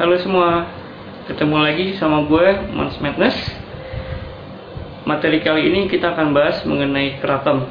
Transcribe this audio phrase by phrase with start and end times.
[0.00, 0.64] halo semua.
[1.28, 3.36] Ketemu lagi sama gue, Mons Madness.
[5.04, 7.68] Materi kali ini kita akan bahas mengenai keraton.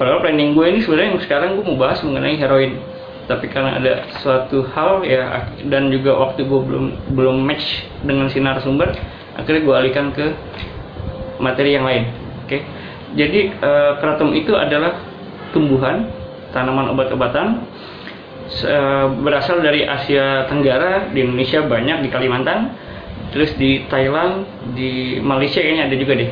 [0.00, 2.80] Padahal planning gue ini sebenarnya yang sekarang gue mau bahas mengenai heroin.
[3.28, 8.64] Tapi karena ada suatu hal ya dan juga waktu gue belum belum match dengan sinar
[8.64, 8.96] sumber,
[9.36, 10.32] akhirnya gue alihkan ke
[11.44, 12.08] materi yang lain.
[12.48, 12.64] Oke.
[13.20, 14.96] Jadi eh, keraton itu adalah
[15.52, 16.08] tumbuhan,
[16.56, 17.68] tanaman obat-obatan
[19.24, 22.76] berasal dari Asia Tenggara, di Indonesia banyak di Kalimantan,
[23.32, 26.30] terus di Thailand, di Malaysia kayaknya ada juga deh.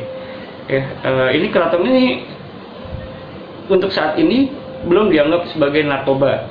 [0.70, 2.22] Ya, eh, ini keraton ini
[3.66, 4.52] untuk saat ini
[4.86, 6.46] belum dianggap sebagai narkoba.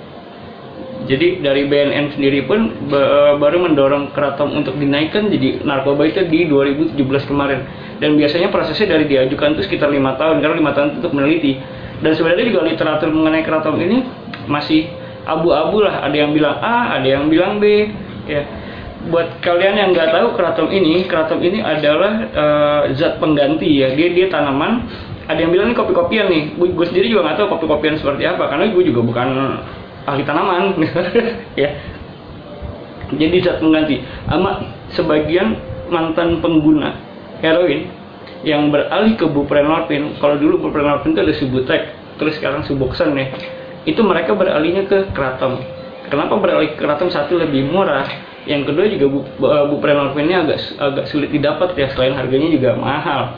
[1.01, 6.45] Jadi dari BNN sendiri pun ba- baru mendorong keraton untuk dinaikkan jadi narkoba itu di
[6.45, 7.65] 2017 kemarin.
[7.97, 11.57] Dan biasanya prosesnya dari diajukan itu sekitar lima tahun karena lima tahun untuk meneliti.
[12.01, 13.97] Dan sebenarnya juga literatur mengenai keraton ini
[14.45, 14.89] masih
[15.25, 16.05] abu-abu lah.
[16.05, 17.89] Ada yang bilang A, ada yang bilang B.
[18.29, 18.45] Ya,
[19.09, 23.93] buat kalian yang nggak tahu keraton ini, keraton ini adalah eh, zat pengganti ya.
[23.97, 24.85] Dia dia tanaman.
[25.25, 26.43] Ada yang bilang ini kopi-kopian nih.
[26.59, 29.27] Gue, sendiri juga nggak tahu kopi-kopian seperti apa karena gue juga bukan
[30.05, 30.75] ahli tanaman
[31.61, 31.69] ya.
[33.11, 34.03] Jadi zat pengganti.
[34.29, 35.55] Ama sebagian
[35.91, 36.95] mantan pengguna
[37.43, 37.89] heroin
[38.41, 40.17] yang beralih ke buprenorfin.
[40.17, 41.81] Kalau dulu buprenorfin itu ada subutex,
[42.17, 43.27] terus sekarang suboxone ya.
[43.87, 45.61] Itu mereka beralihnya ke kratom.
[46.11, 48.05] Kenapa beralih ke kratom satu lebih murah?
[48.45, 53.37] Yang kedua juga bu, bu- buprenorfinnya agak agak sulit didapat ya selain harganya juga mahal.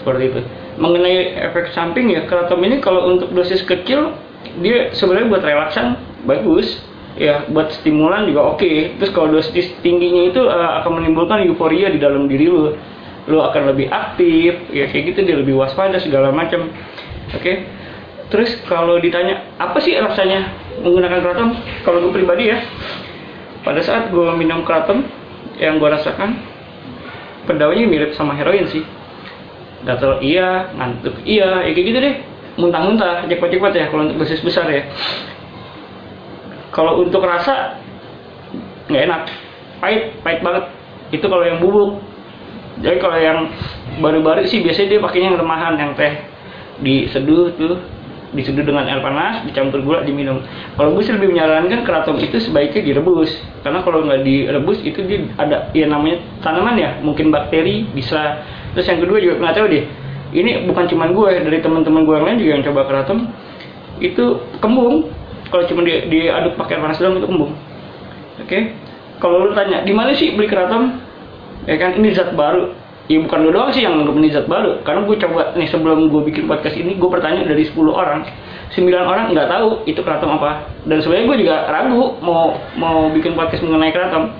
[0.00, 0.40] Seperti itu.
[0.76, 4.16] Mengenai efek samping ya kratom ini kalau untuk dosis kecil
[4.60, 5.96] dia sebenarnya buat relaksan
[6.28, 6.80] bagus
[7.16, 12.00] ya buat stimulan juga oke terus kalau dosis tingginya itu eh, akan menimbulkan euforia di
[12.00, 12.72] dalam diri lu
[13.28, 16.72] lu akan lebih aktif ya kayak gitu dia lebih waspada segala macam
[17.36, 17.52] oke
[18.32, 21.48] terus kalau ditanya apa sih rasanya menggunakan kratom
[21.84, 22.58] kalau gue pribadi ya
[23.62, 25.04] pada saat gue minum kratom
[25.60, 26.40] yang gue rasakan
[27.46, 28.82] pendawanya mirip sama heroin sih.
[29.82, 32.14] Gatel iya ngantuk iya ya kayak gitu deh.
[32.52, 34.86] Muntah-muntah cepat-cepat ya kalau untuk dosis besar ya.
[36.70, 37.78] Kalau untuk rasa
[38.86, 39.22] nggak enak.
[39.82, 40.64] Pahit pahit banget.
[41.10, 41.98] Itu kalau yang bubuk.
[42.82, 43.50] Jadi kalau yang
[44.00, 46.14] baru-baru sih biasanya dia pakainya yang remahan yang teh
[46.82, 47.78] diseduh tuh
[48.32, 50.40] diseduh dengan air panas dicampur gula diminum.
[50.76, 53.28] Kalau gue sih lebih menyarankan keraton itu sebaiknya direbus.
[53.60, 58.40] Karena kalau nggak direbus itu dia ada ya namanya tanaman ya mungkin bakteri bisa.
[58.72, 59.84] Terus yang kedua juga nggak tahu deh
[60.32, 63.18] ini bukan cuman gue dari teman-teman gue yang lain juga yang coba keraton
[64.00, 64.24] itu
[64.58, 65.12] kembung.
[65.52, 67.52] Kalau cuma di, diaduk pakai air panas doang itu kembung.
[68.40, 68.72] Oke?
[69.20, 70.98] Kalau lu tanya di mana sih beli keraton?
[71.68, 72.74] Ya kan ini zat baru
[73.10, 74.82] ya bukan lu doang sih yang ini zat baru.
[74.86, 78.22] Karena gue coba nih sebelum gue bikin podcast ini gue bertanya dari 10 orang.
[78.72, 80.70] 9 orang nggak tahu itu keraton apa.
[80.86, 84.30] Dan sebenarnya gue juga ragu mau mau bikin podcast mengenai keraton.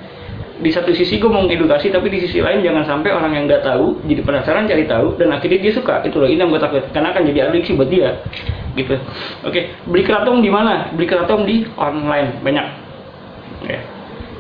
[0.62, 3.66] Di satu sisi gue mau edukasi tapi di sisi lain jangan sampai orang yang nggak
[3.66, 6.06] tahu jadi penasaran cari tahu dan akhirnya dia suka.
[6.06, 6.86] Itu loh ini yang gue takut.
[6.94, 8.22] Karena akan jadi adiksi buat dia
[8.78, 8.96] gitu.
[9.44, 10.88] Oke beli keraton di mana?
[10.94, 12.66] Beli keraton di online banyak.
[12.66, 12.81] ya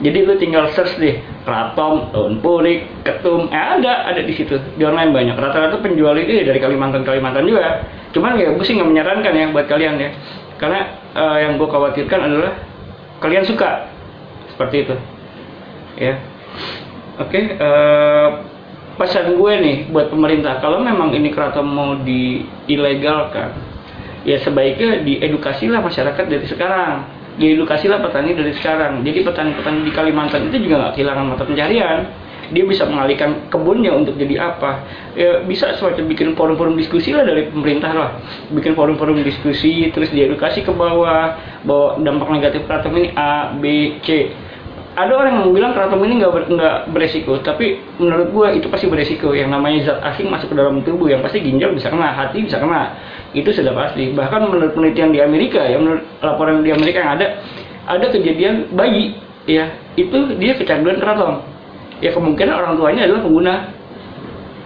[0.02, 4.58] jadi lu tinggal search deh keraton daun purik ketum eh ada ada di situ.
[4.74, 5.38] Di online banyak.
[5.38, 7.86] Rata-rata penjual itu ya dari Kalimantan Kalimantan juga.
[8.10, 10.10] Cuman ya gue sih nggak menyarankan ya buat kalian ya.
[10.58, 10.80] Karena
[11.14, 12.52] eh, yang gue khawatirkan adalah
[13.22, 13.86] kalian suka.
[14.50, 14.94] Seperti itu.
[16.02, 16.18] Ya.
[17.22, 18.28] Oke eh,
[18.98, 20.58] pesan gue nih buat pemerintah.
[20.58, 23.70] Kalau memang ini keraton mau diilegalkan
[24.22, 29.00] ya sebaiknya diedukasilah masyarakat dari sekarang diedukasilah petani dari sekarang.
[29.06, 32.00] Jadi petani-petani di Kalimantan itu juga nggak kehilangan mata pencarian
[32.52, 34.84] dia bisa mengalihkan kebunnya untuk jadi apa.
[35.16, 38.10] Ya bisa semacam bikin forum-forum diskusi lah dari pemerintah lah.
[38.52, 41.32] Bikin forum-forum diskusi terus diedukasi ke bawah
[41.64, 44.36] bahwa dampak negatif keraton ini A B C.
[44.92, 48.84] Ada orang yang bilang keraton ini nggak ber, nggak beresiko tapi menurut gua itu pasti
[48.84, 49.32] beresiko.
[49.32, 52.60] Yang namanya zat asing masuk ke dalam tubuh yang pasti ginjal bisa kena hati bisa
[52.60, 52.92] kena
[53.32, 54.12] itu sudah pasti.
[54.12, 57.26] Bahkan menurut penelitian di Amerika ya menurut laporan di Amerika yang ada
[57.88, 59.16] ada kejadian bayi
[59.48, 61.40] ya itu dia kecanduan keraton.
[62.04, 63.54] Ya kemungkinan orang tuanya adalah pengguna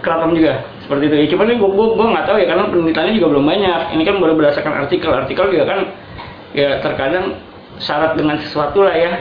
[0.03, 1.15] keraton juga seperti itu.
[1.15, 3.81] Ya cuman gue gue gue nggak tahu ya karena penelitiannya juga belum banyak.
[3.95, 5.11] Ini kan baru berdasarkan artikel.
[5.15, 5.79] Artikel juga kan
[6.51, 7.39] ya terkadang
[7.79, 9.11] syarat dengan sesuatu lah ya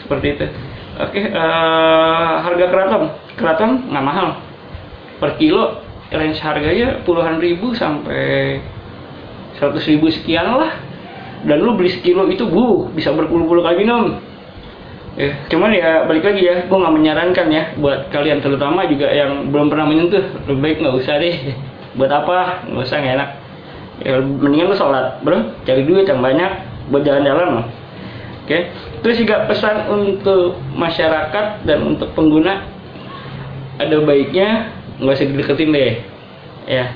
[0.00, 0.46] seperti itu.
[1.04, 3.02] Oke eh, harga keraton.
[3.36, 4.28] Keraton nggak mahal.
[5.20, 8.60] Per kilo range harganya puluhan ribu sampai
[9.56, 10.72] seratus ribu sekian lah.
[11.44, 14.16] Dan lu beli sekilo itu bu bisa berpuluh-puluh kali minum
[15.14, 19.46] ya cuman ya balik lagi ya gue nggak menyarankan ya buat kalian terutama juga yang
[19.54, 21.36] belum pernah menyentuh lebih baik nggak usah deh.
[22.00, 22.66] Buat apa?
[22.66, 23.30] Nggak usah nggak enak.
[24.02, 25.38] Ya mendingan lu sholat bro.
[25.62, 27.66] Cari duit yang banyak buat jalan-jalan loh
[28.44, 28.58] oke
[29.00, 32.64] terus juga pesan untuk masyarakat dan untuk pengguna
[33.80, 34.70] ada baiknya
[35.00, 35.92] nggak usah dideketin deh.
[36.68, 36.92] Ya.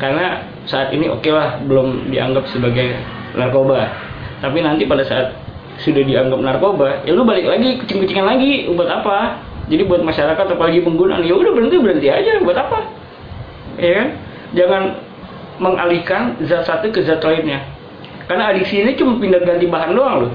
[0.00, 2.96] Karena saat ini oke lah belum dianggap sebagai
[3.36, 3.90] narkoba.
[4.40, 5.36] Tapi nanti pada saat
[5.80, 9.40] sudah dianggap narkoba ya lu balik lagi kucing-kucingan lagi buat apa?
[9.70, 12.78] Jadi buat masyarakat apalagi pengguna ya udah berhenti berhenti aja buat apa?
[13.80, 14.08] Ya kan?
[14.50, 14.82] Jangan
[15.60, 17.64] mengalihkan zat satu ke zat lainnya.
[18.26, 20.32] Karena adiksi ini cuma pindah ganti bahan doang loh.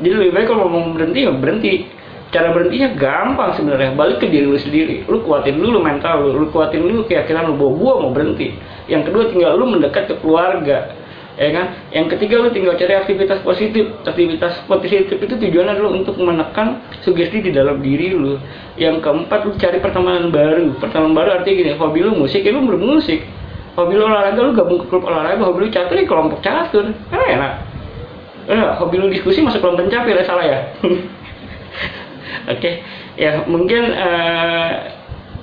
[0.00, 1.88] Jadi lebih baik kalau mau berhenti ya berhenti
[2.36, 3.96] cara berhentinya gampang sebenarnya.
[3.96, 5.08] Balik ke diri lu sendiri.
[5.08, 6.44] Lu kuatin dulu mental lu.
[6.44, 8.52] Lu kuatin dulu keyakinan lu bahwa gua mau berhenti.
[8.92, 10.92] Yang kedua tinggal lu mendekat ke keluarga.
[11.40, 11.66] Ya kan?
[11.92, 13.88] Yang ketiga lu tinggal cari aktivitas positif.
[14.04, 18.36] Aktivitas positif itu tujuannya adalah untuk menekan sugesti di dalam diri lu.
[18.76, 20.76] Yang keempat lu cari pertemanan baru.
[20.76, 23.24] Pertemanan baru artinya gini hobi lu musik ya lu bermusik.
[23.80, 25.40] Hobi lu olahraga lu gabung ke klub olahraga.
[25.40, 26.92] Hobi lu catur ya kelompok catur.
[27.08, 27.52] Kan enak.
[28.46, 30.60] Eh, hobi lu diskusi masuk kelompok pencapir ya salah ya
[32.48, 32.70] oke
[33.16, 34.72] ya mungkin uh,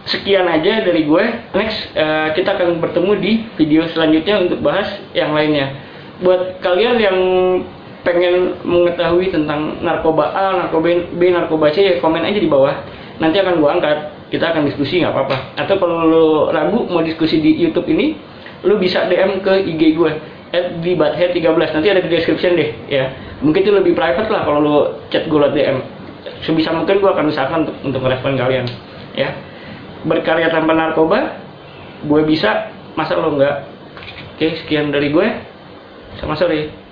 [0.07, 1.23] sekian aja dari gue.
[1.55, 5.71] Next uh, kita akan bertemu di video selanjutnya untuk bahas yang lainnya.
[6.19, 7.17] Buat kalian yang
[8.03, 12.83] pengen mengetahui tentang narkoba A, narkoba B, narkoba C, ya komen aja di bawah.
[13.19, 13.97] Nanti akan gue angkat.
[14.33, 15.37] Kita akan diskusi nggak apa-apa.
[15.61, 18.17] Atau kalau lo ragu mau diskusi di YouTube ini,
[18.65, 20.11] lo bisa DM ke IG gue
[20.53, 23.09] at di 13 nanti ada di description deh ya
[23.41, 24.75] mungkin itu lebih private lah kalau lo
[25.09, 25.81] chat gue lewat DM
[26.43, 28.65] sebisa mungkin gue akan usahakan untuk untuk merespon kalian
[29.15, 29.31] ya.
[30.03, 31.39] Berkarya tanpa narkoba
[32.03, 33.67] gue bisa masa lo enggak?
[34.35, 35.27] Oke sekian dari gue
[36.19, 36.82] sama sore